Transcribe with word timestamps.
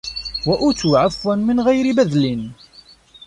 وَأُوتُوهُ 0.47 0.99
عَفْوًا 0.99 1.35
مِنْ 1.35 1.59
غَيْرِ 1.59 1.95
بَذْلٍ 1.95 2.51